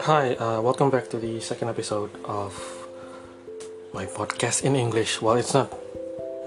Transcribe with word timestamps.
Hi, 0.00 0.34
uh, 0.34 0.60
welcome 0.60 0.90
back 0.90 1.08
to 1.10 1.18
the 1.18 1.38
second 1.38 1.68
episode 1.68 2.10
of 2.24 2.50
my 3.92 4.06
podcast 4.06 4.64
in 4.64 4.74
English. 4.74 5.22
Well, 5.22 5.36
it's 5.36 5.54
not 5.54 5.72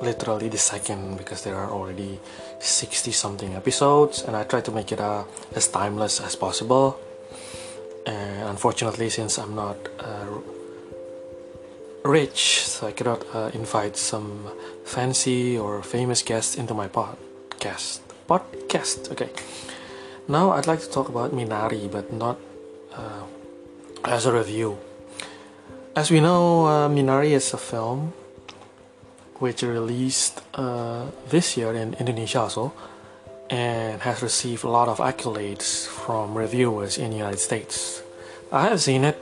literally 0.01 0.49
the 0.49 0.57
second 0.57 1.17
because 1.17 1.45
there 1.45 1.55
are 1.55 1.71
already 1.71 2.19
60 2.59 3.13
something 3.13 3.55
episodes, 3.55 4.23
and 4.23 4.35
I 4.35 4.43
try 4.43 4.59
to 4.59 4.71
make 4.71 4.91
it 4.91 4.99
uh, 4.99 5.23
as 5.55 5.69
timeless 5.69 6.19
as 6.19 6.35
possible. 6.35 6.99
And 8.05 8.49
unfortunately, 8.49 9.09
since 9.09 9.39
I'm 9.39 9.55
not 9.55 9.77
uh, 9.97 10.27
rich, 12.03 12.67
so 12.67 12.87
I 12.87 12.91
cannot 12.91 13.23
uh, 13.33 13.49
invite 13.53 13.95
some 13.95 14.51
fancy 14.83 15.57
or 15.57 15.81
famous 15.83 16.21
guests 16.21 16.55
into 16.55 16.73
my 16.73 16.89
podcast. 16.89 18.01
Podcast, 18.27 19.09
okay. 19.11 19.29
Now 20.27 20.51
I'd 20.51 20.67
like 20.67 20.81
to 20.81 20.89
talk 20.91 21.07
about 21.07 21.31
Minari, 21.31 21.89
but 21.89 22.11
not 22.11 22.37
uh, 22.91 23.23
as 24.03 24.25
a 24.25 24.33
review. 24.33 24.77
As 25.95 26.11
we 26.11 26.19
know, 26.19 26.65
uh, 26.67 26.89
Minari 26.89 27.31
is 27.31 27.53
a 27.53 27.57
film 27.57 28.11
which 29.39 29.63
released 29.63 30.41
uh, 30.53 31.05
this 31.29 31.55
year 31.55 31.73
in 31.73 31.93
Indonesia 31.95 32.41
also 32.41 32.73
and 33.49 34.01
has 34.01 34.21
received 34.21 34.63
a 34.63 34.69
lot 34.69 34.89
of 34.89 34.97
accolades 34.97 35.87
from 35.87 36.37
reviewers 36.37 36.97
in 36.97 37.11
the 37.11 37.17
United 37.17 37.39
States. 37.39 38.03
I 38.51 38.67
have 38.67 38.81
seen 38.81 39.05
it 39.05 39.17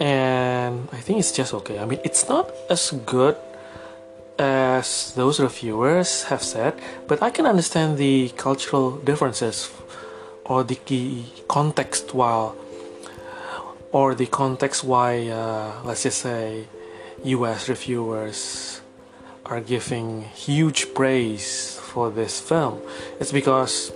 and 0.00 0.88
I 0.92 0.98
think 0.98 1.20
it's 1.20 1.30
just 1.30 1.54
okay. 1.54 1.78
I 1.78 1.84
mean, 1.84 2.00
it's 2.02 2.28
not 2.28 2.50
as 2.68 2.90
good 3.06 3.36
as 4.38 5.12
those 5.14 5.40
reviewers 5.40 6.24
have 6.24 6.42
said, 6.42 6.74
but 7.06 7.22
I 7.22 7.30
can 7.30 7.46
understand 7.46 7.98
the 7.98 8.30
cultural 8.36 8.96
differences 8.98 9.70
or 10.44 10.64
the 10.64 11.24
context 11.48 12.14
while 12.14 12.56
or 13.92 14.14
the 14.14 14.26
context 14.26 14.82
why 14.84 15.28
uh, 15.28 15.72
let's 15.84 16.02
just 16.02 16.20
say 16.20 16.66
US 17.24 17.68
reviewers 17.68 18.80
are 19.46 19.60
giving 19.60 20.22
huge 20.22 20.94
praise 20.94 21.78
for 21.78 22.10
this 22.10 22.40
film. 22.40 22.80
It's 23.20 23.30
because 23.30 23.92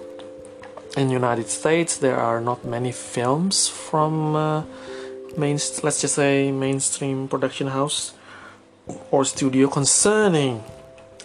in 0.96 1.10
United 1.10 1.48
States 1.48 1.96
there 1.98 2.16
are 2.16 2.40
not 2.40 2.64
many 2.64 2.92
films 2.92 3.68
from 3.68 4.36
uh, 4.36 4.62
main 5.36 5.58
let's 5.82 6.00
just 6.00 6.14
say 6.14 6.50
mainstream 6.52 7.28
production 7.28 7.68
house 7.68 8.12
or 9.10 9.24
studio 9.24 9.68
concerning 9.68 10.62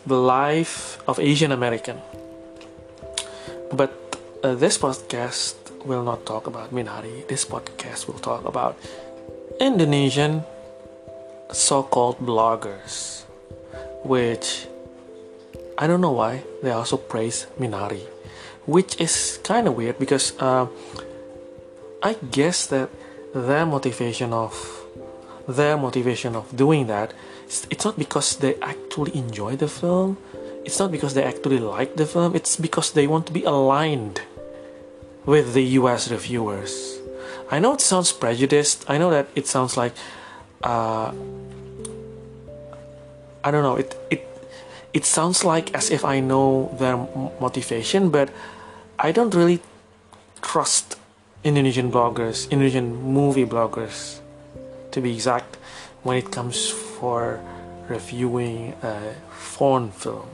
the 0.05 0.17
life 0.17 1.01
of 1.07 1.19
Asian 1.19 1.51
American. 1.51 2.01
But 3.71 3.91
uh, 4.43 4.55
this 4.55 4.77
podcast 4.77 5.55
will 5.85 6.03
not 6.03 6.25
talk 6.25 6.47
about 6.47 6.73
Minari. 6.73 7.27
This 7.27 7.45
podcast 7.45 8.07
will 8.07 8.19
talk 8.19 8.45
about 8.45 8.77
Indonesian 9.59 10.43
so 11.51 11.83
called 11.83 12.19
bloggers, 12.19 13.23
which 14.03 14.67
I 15.77 15.87
don't 15.87 16.01
know 16.01 16.11
why 16.11 16.43
they 16.61 16.71
also 16.71 16.97
praise 16.97 17.47
Minari, 17.59 18.05
which 18.65 18.99
is 18.99 19.39
kind 19.43 19.67
of 19.67 19.75
weird 19.75 19.99
because 19.99 20.33
uh, 20.39 20.67
I 22.01 22.15
guess 22.31 22.67
that 22.67 22.89
their 23.33 23.65
motivation 23.65 24.33
of 24.33 24.82
their 25.47 25.77
motivation 25.77 26.35
of 26.35 26.55
doing 26.55 26.87
that 26.87 27.13
it's 27.69 27.85
not 27.85 27.97
because 27.97 28.37
they 28.37 28.55
actually 28.61 29.15
enjoy 29.15 29.55
the 29.55 29.67
film 29.67 30.17
it's 30.65 30.79
not 30.79 30.91
because 30.91 31.13
they 31.13 31.23
actually 31.23 31.59
like 31.59 31.95
the 31.95 32.05
film 32.05 32.35
it's 32.35 32.55
because 32.55 32.91
they 32.91 33.07
want 33.07 33.25
to 33.25 33.33
be 33.33 33.43
aligned 33.43 34.21
with 35.25 35.53
the 35.53 35.63
US 35.79 36.09
reviewers 36.09 36.99
I 37.51 37.59
know 37.59 37.73
it 37.73 37.81
sounds 37.81 38.11
prejudiced 38.11 38.89
I 38.89 38.97
know 38.97 39.09
that 39.09 39.27
it 39.35 39.47
sounds 39.47 39.75
like 39.75 39.93
uh, 40.63 41.11
I 43.43 43.51
don't 43.51 43.63
know. 43.63 43.75
It 43.75 43.95
it 44.09 44.23
it 44.93 45.05
sounds 45.05 45.43
like 45.43 45.75
as 45.75 45.91
if 45.91 46.05
I 46.05 46.19
know 46.19 46.71
their 46.79 46.95
motivation, 47.39 48.09
but 48.09 48.31
I 48.97 49.11
don't 49.11 49.35
really 49.35 49.59
trust 50.41 50.95
Indonesian 51.43 51.91
bloggers, 51.91 52.49
Indonesian 52.49 52.95
movie 53.03 53.45
bloggers, 53.45 54.22
to 54.93 55.01
be 55.01 55.13
exact, 55.13 55.57
when 56.03 56.17
it 56.17 56.31
comes 56.31 56.69
for 56.69 57.41
reviewing 57.89 58.73
a 58.81 59.13
foreign 59.33 59.91
film, 59.91 60.29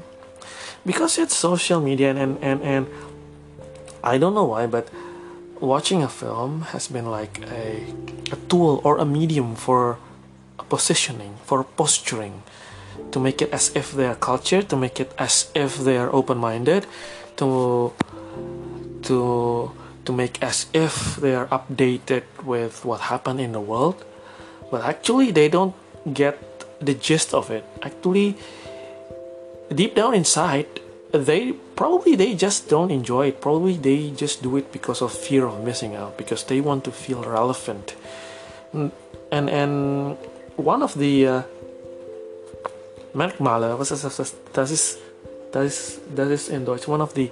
because 0.86 1.18
it's 1.18 1.36
social 1.36 1.82
media 1.82 2.12
and 2.14 2.38
and 2.44 2.62
and 2.62 2.86
I 4.04 4.20
don't 4.20 4.36
know 4.36 4.46
why, 4.46 4.68
but 4.68 4.88
watching 5.60 6.04
a 6.04 6.08
film 6.08 6.70
has 6.72 6.88
been 6.88 7.10
like 7.10 7.42
a 7.50 7.84
a 8.32 8.38
tool 8.48 8.80
or 8.84 9.00
a 9.00 9.06
medium 9.06 9.56
for 9.56 9.98
positioning, 10.70 11.34
for 11.44 11.64
posturing, 11.64 12.44
to 13.12 13.20
make 13.20 13.42
it 13.42 13.50
as 13.52 13.74
if 13.76 13.92
they 13.92 14.06
are 14.06 14.16
cultured, 14.16 14.70
to 14.70 14.78
make 14.78 15.00
it 15.00 15.12
as 15.18 15.50
if 15.56 15.82
they 15.82 15.98
are 15.98 16.14
open-minded, 16.14 16.86
to 17.38 17.92
to 19.02 19.72
to 20.06 20.12
make 20.14 20.38
as 20.42 20.68
if 20.74 21.18
they 21.18 21.34
are 21.34 21.48
updated 21.48 22.24
with 22.46 22.86
what 22.86 23.10
happened 23.10 23.42
in 23.42 23.52
the 23.52 23.62
world. 23.62 24.06
But 24.72 24.82
actually, 24.84 25.32
they 25.32 25.50
don't 25.50 25.74
get 26.14 26.38
the 26.80 26.94
gist 26.94 27.34
of 27.34 27.50
it. 27.50 27.64
Actually, 27.82 28.36
deep 29.74 29.96
down 29.96 30.14
inside, 30.14 30.68
they 31.12 31.54
probably 31.76 32.16
they 32.16 32.36
just 32.36 32.70
don't 32.70 32.92
enjoy 32.92 33.28
it. 33.28 33.42
Probably 33.42 33.78
they 33.78 34.12
just 34.12 34.44
do 34.44 34.58
it 34.58 34.72
because 34.72 35.02
of 35.02 35.12
fear 35.12 35.46
of 35.46 35.64
missing 35.64 35.96
out, 35.96 36.18
because 36.18 36.44
they 36.44 36.62
want 36.62 36.84
to 36.86 36.92
feel 36.92 37.24
relevant. 37.24 37.96
And 38.74 39.50
and 39.50 40.18
one 40.56 40.84
of 40.84 40.94
the 40.98 41.28
uh, 41.28 41.42
Merkmale, 43.14 43.78
was 43.78 43.90
das? 43.90 44.20
Ist, 44.20 44.36
das 44.54 44.72
ist, 44.72 45.00
das 45.52 46.30
ist 46.30 46.50
in 46.50 46.66
Deutsch. 46.66 46.88
One 46.88 47.02
of 47.02 47.14
the, 47.16 47.32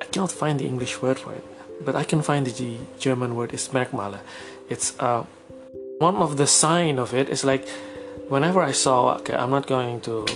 I 0.00 0.06
cannot 0.10 0.32
find 0.32 0.58
the 0.58 0.66
English 0.66 1.02
word 1.02 1.18
for 1.18 1.32
it, 1.32 1.44
but 1.84 1.94
I 1.94 2.04
can 2.04 2.22
find 2.22 2.46
the 2.46 2.76
German 2.98 3.36
word 3.36 3.52
is 3.52 3.68
Merkmale. 3.68 4.20
It's 4.70 4.94
uh, 4.98 5.24
one 5.98 6.16
of 6.16 6.36
the 6.36 6.46
sign 6.46 6.98
of 6.98 7.14
it 7.14 7.28
is 7.28 7.44
like, 7.44 7.68
whenever 8.28 8.60
I 8.62 8.72
saw, 8.72 9.16
okay, 9.16 9.34
I'm 9.34 9.50
not 9.50 9.66
going 9.66 10.00
to 10.02 10.26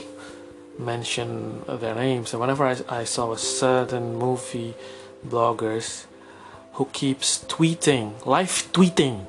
mention 0.79 1.65
their 1.67 1.95
names. 1.95 2.31
So 2.31 2.39
whenever 2.39 2.67
I, 2.67 2.77
I 2.89 3.05
saw 3.05 3.33
a 3.33 3.39
certain 3.39 4.17
movie 4.17 4.75
bloggers 5.27 6.07
who 6.75 6.87
keeps 6.93 7.45
tweeting, 7.45 8.25
live 8.25 8.69
tweeting 8.73 9.27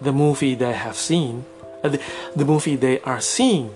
the 0.00 0.12
movie 0.12 0.54
they 0.54 0.72
have 0.72 0.96
seen, 0.96 1.44
uh, 1.82 1.88
the, 1.88 2.00
the 2.36 2.44
movie 2.44 2.76
they 2.76 3.00
are 3.00 3.20
seeing. 3.20 3.74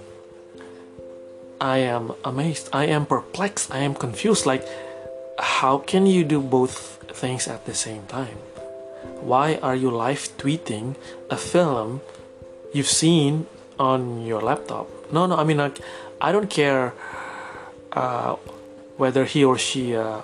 I 1.61 1.79
am 1.79 2.13
amazed. 2.25 2.69
I 2.73 2.87
am 2.87 3.07
perplexed. 3.07 3.73
I 3.73 3.79
am 3.79 3.95
confused. 3.95 4.47
Like, 4.47 4.67
how 5.39 5.79
can 5.79 6.07
you 6.07 6.25
do 6.25 6.41
both 6.41 7.03
things 7.13 7.47
at 7.47 7.67
the 7.67 7.75
same 7.75 8.07
time? 8.07 8.39
Why 9.21 9.59
are 9.63 9.77
you 9.77 9.91
live 9.91 10.29
tweeting 10.39 10.97
a 11.31 11.37
film 11.37 12.01
you've 12.73 12.89
seen 12.89 13.47
on 13.79 14.27
your 14.27 14.41
laptop? 14.41 14.89
No, 15.13 15.27
no. 15.27 15.37
I 15.37 15.45
mean, 15.45 15.59
like, 15.59 15.81
I 16.21 16.33
don't 16.33 16.51
care 16.51 16.93
uh, 17.93 18.37
whether 18.97 19.25
he 19.25 19.45
or 19.45 19.59
she 19.59 19.95
uh, 19.97 20.21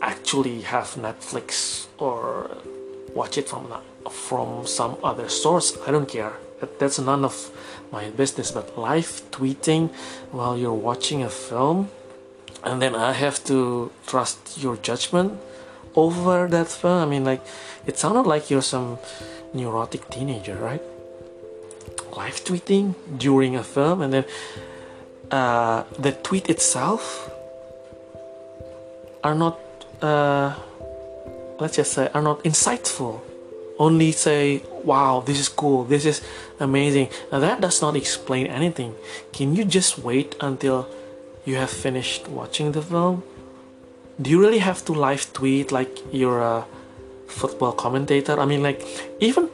actually 0.00 0.62
have 0.62 0.94
Netflix 0.94 1.86
or 1.98 2.50
watch 3.14 3.38
it 3.38 3.48
from 3.48 3.72
from 4.10 4.66
some 4.66 4.96
other 5.02 5.28
source. 5.28 5.76
I 5.86 5.90
don't 5.90 6.08
care. 6.08 6.34
That's 6.78 6.98
none 6.98 7.24
of 7.24 7.50
my 7.90 8.10
business. 8.10 8.52
But 8.52 8.78
live 8.78 9.22
tweeting 9.30 9.90
while 10.30 10.56
you're 10.56 10.80
watching 10.90 11.22
a 11.22 11.30
film, 11.30 11.90
and 12.62 12.80
then 12.80 12.94
I 12.94 13.12
have 13.12 13.42
to 13.44 13.90
trust 14.06 14.58
your 14.58 14.76
judgment 14.76 15.38
over 15.96 16.46
that 16.48 16.68
film. 16.68 17.02
I 17.02 17.06
mean, 17.06 17.24
like, 17.24 17.40
it 17.86 17.98
sounded 17.98 18.26
like 18.26 18.50
you're 18.50 18.62
some 18.62 18.98
neurotic 19.52 20.08
teenager, 20.10 20.56
right? 20.56 20.82
Live 22.16 22.44
tweeting 22.44 22.94
during 23.16 23.56
a 23.56 23.64
film, 23.64 24.00
and 24.02 24.12
then 24.12 24.24
uh, 25.30 25.84
the 25.98 26.12
tweet 26.12 26.48
itself 26.48 27.30
are 29.24 29.34
not, 29.34 29.58
uh, 30.00 30.54
let's 31.58 31.76
just 31.76 31.92
say, 31.92 32.08
are 32.14 32.22
not 32.22 32.42
insightful 32.44 33.20
only 33.78 34.12
say, 34.12 34.62
wow, 34.84 35.22
this 35.24 35.38
is 35.38 35.48
cool, 35.48 35.84
this 35.84 36.04
is 36.04 36.22
amazing. 36.60 37.08
Now, 37.30 37.40
that 37.40 37.60
does 37.60 37.82
not 37.82 37.96
explain 37.96 38.46
anything. 38.46 38.94
Can 39.32 39.54
you 39.54 39.64
just 39.64 39.98
wait 39.98 40.34
until 40.40 40.88
you 41.44 41.56
have 41.56 41.70
finished 41.70 42.28
watching 42.28 42.72
the 42.72 42.82
film? 42.82 43.22
Do 44.20 44.30
you 44.30 44.40
really 44.40 44.58
have 44.58 44.84
to 44.86 44.92
live 44.92 45.32
tweet 45.32 45.72
like 45.72 45.98
you're 46.12 46.40
a 46.40 46.64
football 47.26 47.72
commentator? 47.72 48.40
I 48.40 48.46
mean, 48.46 48.62
like, 48.62 48.82
even 49.20 49.50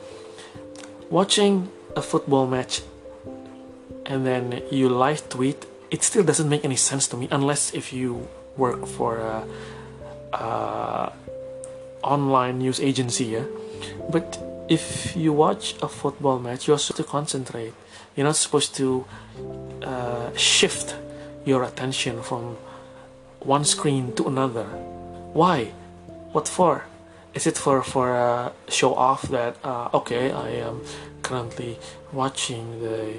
watching 1.11 1.69
a 1.97 2.03
football 2.03 2.47
match 2.47 2.83
and 4.07 4.27
then 4.27 4.63
you 4.71 4.89
live 4.89 5.29
tweet 5.29 5.67
it 5.91 6.03
still 6.03 6.25
doesn't 6.25 6.49
make 6.49 6.65
any 6.65 6.77
sense 6.77 7.07
to 7.07 7.17
me 7.17 7.29
unless 7.31 7.75
if 7.75 7.93
you 7.93 8.29
work 8.57 8.87
for 8.87 9.19
a, 9.19 9.45
a 10.33 11.13
online 12.03 12.59
news 12.59 12.81
agency 12.81 13.27
yeah 13.27 13.45
but 14.11 14.39
if 14.69 15.15
you 15.15 15.33
watch 15.33 15.75
a 15.83 15.89
football 15.89 16.39
match 16.39 16.67
you're 16.67 16.79
supposed 16.79 16.97
to 16.97 17.05
concentrate 17.05 17.75
you're 18.17 18.27
not 18.27 18.37
supposed 18.37 18.75
to 18.75 19.05
uh, 19.83 20.35
shift 20.37 20.97
your 21.45 21.63
attention 21.65 22.23
from 22.23 22.57
one 23.47 23.65
screen 23.65 24.13
to 24.15 24.29
another. 24.29 24.65
Why? 25.33 25.73
What 26.33 26.49
for? 26.49 26.85
Is 27.35 27.47
it 27.47 27.57
for 27.57 27.83
for 27.83 28.13
a 28.13 28.53
show 28.69 28.95
off 28.95 29.23
that 29.29 29.57
uh, 29.65 29.89
okay 29.95 30.31
I 30.33 30.49
am 30.67 30.83
currently 31.23 31.79
watching 32.13 32.81
the 32.81 33.17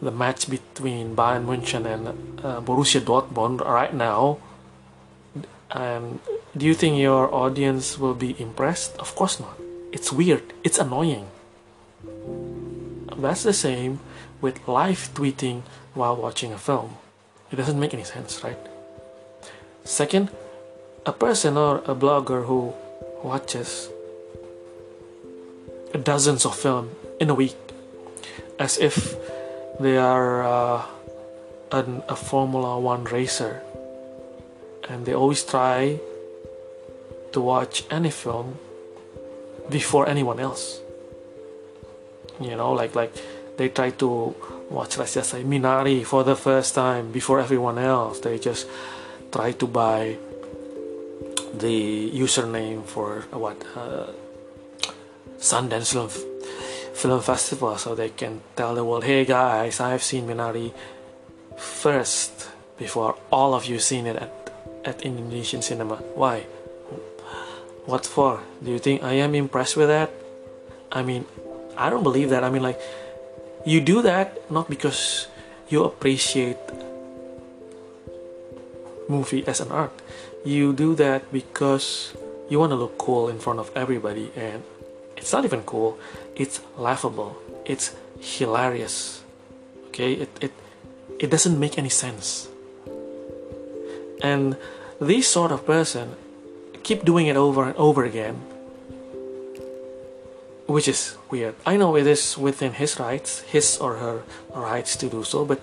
the 0.00 0.10
match 0.10 0.48
between 0.48 1.16
Bayern 1.16 1.44
München 1.44 1.84
and 1.84 2.08
uh, 2.44 2.60
Borussia 2.60 3.00
Dortmund 3.00 3.64
right 3.64 3.94
now? 3.94 4.38
And 5.70 6.20
do 6.56 6.64
you 6.64 6.74
think 6.74 6.98
your 6.98 7.32
audience 7.34 7.98
will 7.98 8.14
be 8.14 8.40
impressed? 8.40 8.96
Of 8.96 9.14
course 9.14 9.40
not. 9.40 9.56
It's 9.92 10.12
weird. 10.12 10.52
It's 10.64 10.78
annoying. 10.78 11.28
That's 13.16 13.42
the 13.42 13.52
same 13.52 14.00
with 14.40 14.66
live 14.68 15.10
tweeting 15.14 15.62
while 15.94 16.16
watching 16.16 16.52
a 16.52 16.58
film. 16.58 16.96
It 17.50 17.56
doesn't 17.56 17.80
make 17.80 17.94
any 17.94 18.04
sense 18.04 18.44
right 18.44 18.75
second 19.86 20.30
a 21.06 21.12
person 21.12 21.56
or 21.56 21.78
a 21.86 21.94
blogger 21.94 22.44
who 22.46 22.74
watches 23.22 23.88
dozens 26.02 26.44
of 26.44 26.54
film 26.54 26.90
in 27.20 27.30
a 27.30 27.34
week 27.34 27.56
as 28.58 28.76
if 28.78 29.14
they 29.78 29.96
are 29.96 30.42
uh, 30.42 30.82
an, 31.72 32.02
a 32.08 32.16
Formula 32.16 32.78
One 32.78 33.04
racer. 33.04 33.62
And 34.88 35.06
they 35.06 35.14
always 35.14 35.44
try 35.44 36.00
to 37.32 37.40
watch 37.40 37.84
any 37.90 38.10
film 38.10 38.58
before 39.68 40.08
anyone 40.08 40.40
else. 40.40 40.80
You 42.40 42.56
know 42.56 42.72
like 42.72 42.94
like 42.94 43.14
they 43.56 43.68
try 43.68 43.90
to 43.90 44.34
watch 44.68 44.98
let's 44.98 45.14
just 45.14 45.30
say 45.30 45.42
Minari 45.42 46.04
for 46.04 46.24
the 46.24 46.36
first 46.36 46.74
time 46.74 47.12
before 47.12 47.40
everyone 47.40 47.78
else. 47.78 48.20
They 48.20 48.38
just 48.38 48.66
try 49.36 49.52
to 49.52 49.66
buy 49.66 50.16
the 51.52 52.10
username 52.10 52.80
for 52.84 53.28
uh, 53.32 53.38
what 53.38 53.60
uh, 53.76 54.08
Sundance 55.36 55.92
Film, 55.92 56.08
Film 56.96 57.20
Festival 57.20 57.76
so 57.76 57.94
they 57.94 58.08
can 58.08 58.40
tell 58.56 58.74
the 58.74 58.82
world 58.82 59.04
hey 59.04 59.26
guys 59.26 59.78
I've 59.78 60.02
seen 60.02 60.26
Minari 60.26 60.72
first 61.58 62.48
before 62.78 63.16
all 63.30 63.52
of 63.52 63.66
you 63.66 63.78
seen 63.78 64.06
it 64.06 64.16
at, 64.16 64.32
at 64.84 65.02
Indonesian 65.02 65.60
cinema. 65.60 65.96
Why? 66.16 66.40
What 67.84 68.06
for? 68.06 68.40
Do 68.64 68.70
you 68.70 68.78
think 68.78 69.02
I 69.02 69.20
am 69.20 69.34
impressed 69.34 69.76
with 69.76 69.88
that? 69.88 70.10
I 70.90 71.02
mean 71.02 71.26
I 71.76 71.90
don't 71.90 72.02
believe 72.02 72.30
that. 72.30 72.42
I 72.42 72.48
mean 72.48 72.62
like 72.62 72.80
you 73.66 73.82
do 73.82 74.00
that 74.00 74.50
not 74.50 74.70
because 74.70 75.28
you 75.68 75.84
appreciate 75.84 76.56
movie 79.08 79.46
as 79.46 79.60
an 79.60 79.70
art 79.70 79.92
you 80.44 80.72
do 80.72 80.94
that 80.94 81.30
because 81.32 82.14
you 82.48 82.58
want 82.58 82.70
to 82.70 82.76
look 82.76 82.98
cool 82.98 83.28
in 83.28 83.38
front 83.38 83.58
of 83.58 83.70
everybody 83.74 84.30
and 84.36 84.62
it's 85.16 85.32
not 85.32 85.44
even 85.44 85.62
cool 85.62 85.98
it's 86.34 86.60
laughable 86.76 87.36
it's 87.64 87.94
hilarious 88.20 89.22
okay? 89.96 90.12
It 90.12 90.30
it, 90.40 90.52
it 91.18 91.30
doesn't 91.30 91.58
make 91.58 91.78
any 91.78 91.88
sense. 91.88 92.48
And 94.20 94.56
this 95.00 95.28
sort 95.28 95.52
of 95.52 95.64
person 95.64 96.16
keep 96.82 97.04
doing 97.04 97.26
it 97.26 97.36
over 97.36 97.64
and 97.64 97.76
over 97.76 98.04
again 98.04 98.36
which 100.66 100.88
is 100.88 101.16
weird. 101.30 101.54
I 101.64 101.76
know 101.76 101.96
it 101.96 102.06
is 102.06 102.36
within 102.36 102.72
his 102.72 102.98
rights 102.98 103.40
his 103.52 103.78
or 103.78 103.96
her 103.96 104.22
rights 104.54 104.96
to 104.96 105.08
do 105.08 105.22
so 105.24 105.44
but 105.44 105.60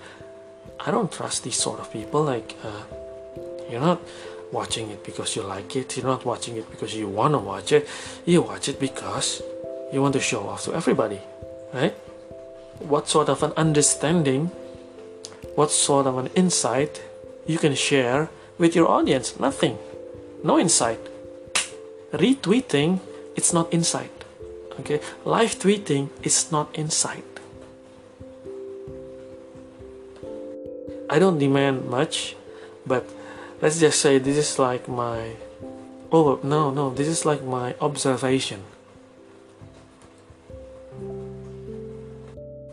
i 0.86 0.90
don't 0.90 1.10
trust 1.10 1.44
these 1.44 1.56
sort 1.56 1.78
of 1.80 1.90
people 1.92 2.22
like 2.22 2.56
uh, 2.64 2.82
you're 3.70 3.80
not 3.80 4.00
watching 4.52 4.90
it 4.90 5.02
because 5.04 5.34
you 5.36 5.42
like 5.42 5.74
it. 5.76 5.96
You're 5.96 6.06
not 6.06 6.24
watching 6.24 6.56
it 6.56 6.70
because 6.70 6.94
you 6.94 7.08
want 7.08 7.34
to 7.34 7.38
watch 7.38 7.72
it. 7.72 7.88
You 8.24 8.42
watch 8.42 8.68
it 8.68 8.78
because 8.78 9.42
you 9.92 10.00
want 10.00 10.14
to 10.14 10.20
show 10.20 10.48
off 10.48 10.64
to 10.64 10.74
everybody, 10.74 11.20
right? 11.72 11.94
What 12.78 13.08
sort 13.08 13.28
of 13.28 13.42
an 13.42 13.52
understanding, 13.56 14.46
what 15.54 15.70
sort 15.70 16.06
of 16.06 16.18
an 16.18 16.28
insight 16.34 17.02
you 17.46 17.58
can 17.58 17.74
share 17.74 18.30
with 18.58 18.74
your 18.74 18.88
audience? 18.88 19.38
Nothing. 19.38 19.78
No 20.42 20.58
insight. 20.58 21.00
Retweeting, 22.12 23.00
it's 23.36 23.52
not 23.52 23.72
insight. 23.72 24.10
Okay? 24.80 25.00
Live 25.24 25.58
tweeting 25.58 26.10
is 26.22 26.50
not 26.50 26.68
insight. 26.74 27.24
I 31.08 31.18
don't 31.18 31.38
demand 31.38 31.88
much, 31.88 32.34
but 32.86 33.04
let's 33.60 33.80
just 33.80 34.00
say 34.00 34.18
this 34.18 34.36
is 34.36 34.58
like 34.58 34.88
my 34.88 35.36
oh 36.12 36.40
no 36.42 36.70
no 36.70 36.90
this 36.90 37.08
is 37.08 37.24
like 37.24 37.42
my 37.42 37.74
observation. 37.80 38.62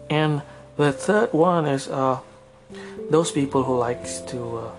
And 0.10 0.42
the 0.76 0.92
third 0.92 1.32
one 1.32 1.66
is 1.66 1.88
uh, 1.88 2.20
those 3.10 3.32
people 3.32 3.64
who 3.64 3.78
likes 3.78 4.20
to 4.28 4.58
uh, 4.58 4.72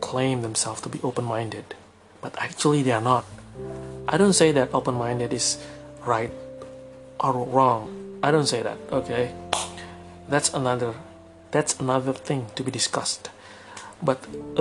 claim 0.00 0.42
themselves 0.42 0.82
to 0.82 0.90
be 0.90 1.00
open-minded. 1.02 1.74
But 2.20 2.36
actually 2.36 2.82
they 2.82 2.92
are 2.92 3.00
not. 3.00 3.24
I 4.06 4.18
don't 4.18 4.34
say 4.34 4.52
that 4.52 4.74
open-minded 4.74 5.32
is 5.32 5.56
right 6.04 6.30
or 7.18 7.32
wrong. 7.32 8.20
I 8.22 8.30
don't 8.30 8.46
say 8.46 8.62
that 8.62 8.76
okay? 8.92 9.32
That's 10.28 10.52
another 10.52 10.94
that's 11.50 11.80
another 11.80 12.12
thing 12.12 12.46
to 12.56 12.62
be 12.62 12.70
discussed 12.70 13.30
but 14.02 14.18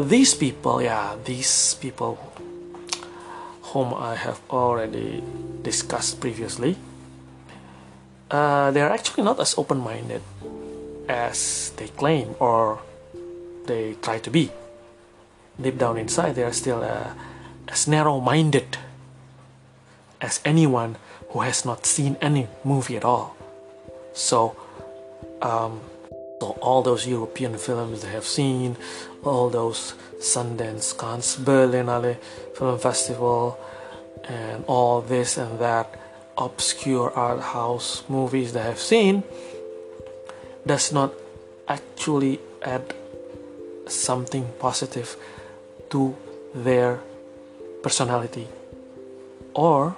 these 0.09 0.33
people 0.33 0.81
yeah 0.81 1.15
these 1.25 1.75
people 1.75 2.17
whom 3.73 3.93
I 3.93 4.15
have 4.15 4.39
already 4.49 5.23
discussed 5.61 6.19
previously 6.19 6.77
uh, 8.31 8.71
they 8.71 8.81
are 8.81 8.89
actually 8.89 9.23
not 9.23 9.39
as 9.39 9.57
open-minded 9.57 10.21
as 11.07 11.71
they 11.77 11.87
claim 11.87 12.35
or 12.39 12.79
they 13.65 13.95
try 14.01 14.19
to 14.19 14.29
be. 14.29 14.51
Deep 15.59 15.77
down 15.77 15.97
inside 15.97 16.35
they 16.35 16.43
are 16.43 16.53
still 16.53 16.83
uh, 16.83 17.13
as 17.67 17.87
narrow-minded 17.87 18.77
as 20.21 20.39
anyone 20.45 20.97
who 21.29 21.41
has 21.41 21.65
not 21.65 21.85
seen 21.85 22.17
any 22.21 22.47
movie 22.63 22.97
at 22.97 23.05
all. 23.05 23.35
So 24.13 24.55
um, 25.41 25.81
so 26.39 26.51
all 26.61 26.81
those 26.81 27.07
European 27.07 27.57
films 27.57 28.01
they 28.01 28.09
have 28.09 28.25
seen, 28.25 28.77
all 29.23 29.49
those 29.49 29.93
Sundance, 30.19 30.97
Cannes, 30.97 31.37
Berlinale 31.37 32.17
Film 32.55 32.77
Festival, 32.79 33.57
and 34.23 34.63
all 34.67 35.01
this 35.01 35.37
and 35.37 35.59
that 35.59 35.99
obscure 36.37 37.11
art 37.11 37.41
house 37.41 38.03
movies 38.07 38.53
they 38.53 38.61
have 38.61 38.79
seen 38.79 39.23
does 40.65 40.91
not 40.93 41.13
actually 41.67 42.39
add 42.61 42.93
something 43.87 44.47
positive 44.59 45.15
to 45.89 46.15
their 46.53 46.99
personality 47.81 48.47
or 49.53 49.95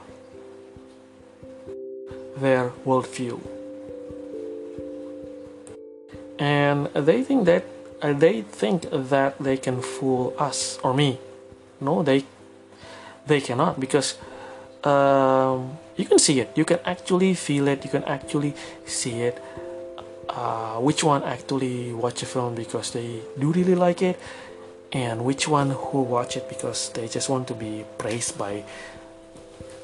their 2.37 2.69
worldview 2.85 3.58
and 6.39 6.87
they 6.95 7.21
think 7.21 7.45
that 7.45 7.65
uh, 8.01 8.13
they 8.13 8.41
think 8.41 8.87
that 8.91 9.37
they 9.39 9.57
can 9.57 9.81
fool 9.81 10.33
us 10.39 10.79
or 10.83 10.93
me. 10.93 11.19
No 11.81 12.01
they 12.01 12.23
they 13.27 13.41
cannot 13.41 13.79
because 13.79 14.17
um, 14.83 15.77
you 15.97 16.05
can 16.05 16.17
see 16.17 16.39
it. 16.39 16.51
You 16.55 16.65
can 16.65 16.79
actually 16.85 17.33
feel 17.35 17.67
it. 17.67 17.83
You 17.83 17.91
can 17.91 18.03
actually 18.05 18.55
see 18.85 19.21
it. 19.21 19.37
Uh, 20.29 20.77
which 20.79 21.03
one 21.03 21.23
actually 21.23 21.91
watch 21.91 22.23
a 22.23 22.25
film 22.25 22.55
because 22.55 22.91
they 22.91 23.19
do 23.39 23.51
really 23.51 23.73
like 23.73 24.03
it 24.03 24.19
and 24.93 25.25
which 25.25 25.47
one 25.47 25.71
who 25.71 26.03
watch 26.03 26.37
it 26.37 26.47
because 26.47 26.89
they 26.93 27.07
just 27.07 27.29
want 27.29 27.47
to 27.47 27.55
be 27.55 27.83
praised 27.97 28.37
by 28.37 28.63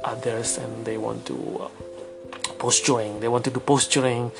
others 0.04 0.60
and 0.60 0.86
they 0.86 0.98
want 0.98 1.26
to 1.26 1.36
uh, 1.62 1.68
posturing. 2.60 3.20
They 3.20 3.28
want 3.28 3.44
to 3.46 3.52
do 3.52 3.60
posturing 3.60 4.32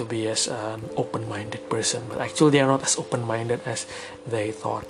to 0.00 0.04
be 0.08 0.24
as 0.26 0.48
an 0.48 0.80
open-minded 0.96 1.68
person 1.68 2.00
but 2.08 2.18
actually 2.24 2.56
they 2.56 2.60
are 2.64 2.72
not 2.72 2.82
as 2.82 2.96
open-minded 2.96 3.60
as 3.68 3.84
they 4.24 4.48
thought. 4.50 4.88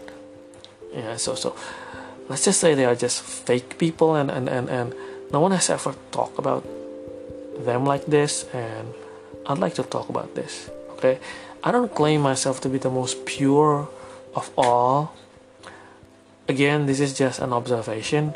Yeah 0.94 1.18
so 1.18 1.34
so 1.34 1.58
let's 2.30 2.46
just 2.46 2.62
say 2.62 2.74
they 2.78 2.86
are 2.86 2.94
just 2.94 3.18
fake 3.22 3.78
people 3.82 4.14
and 4.14 4.30
and 4.30 4.46
and, 4.46 4.70
and 4.70 4.94
no 5.34 5.42
one 5.42 5.50
has 5.50 5.66
ever 5.70 5.94
talked 6.14 6.38
about 6.38 6.62
them 7.66 7.82
like 7.84 8.06
this 8.06 8.46
and 8.54 8.94
I'd 9.46 9.58
like 9.58 9.74
to 9.74 9.82
talk 9.82 10.08
about 10.08 10.34
this 10.38 10.70
okay? 11.00 11.18
I 11.64 11.72
don't 11.72 11.92
claim 11.92 12.20
myself 12.20 12.60
to 12.62 12.68
be 12.68 12.78
the 12.78 12.90
most 12.90 13.24
pure 13.24 13.88
of 14.34 14.50
all. 14.56 15.12
Again, 16.48 16.86
this 16.86 17.00
is 17.00 17.16
just 17.16 17.40
an 17.40 17.52
observation, 17.52 18.34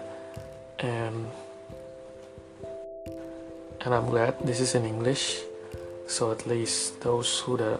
and 0.78 1.26
and 3.80 3.90
I'm 3.94 4.08
glad 4.08 4.40
this 4.44 4.60
is 4.60 4.74
in 4.74 4.84
English, 4.84 5.40
so 6.06 6.30
at 6.30 6.46
least 6.46 7.00
those 7.00 7.40
who 7.40 7.56
the 7.56 7.78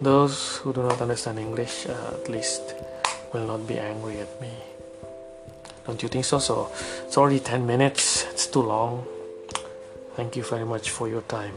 those 0.00 0.56
who 0.58 0.72
do 0.72 0.82
not 0.82 1.00
understand 1.00 1.38
English 1.38 1.86
uh, 1.86 2.18
at 2.20 2.28
least 2.28 2.74
will 3.32 3.46
not 3.46 3.66
be 3.66 3.78
angry 3.78 4.18
at 4.18 4.40
me. 4.40 4.50
Don't 5.86 6.02
you 6.02 6.08
think 6.08 6.24
so? 6.24 6.38
So 6.38 6.70
it's 7.06 7.16
already 7.16 7.40
10 7.40 7.66
minutes, 7.66 8.26
it's 8.32 8.46
too 8.46 8.62
long. 8.62 9.06
Thank 10.16 10.36
you 10.36 10.42
very 10.42 10.64
much 10.64 10.90
for 10.90 11.08
your 11.08 11.22
time. 11.22 11.54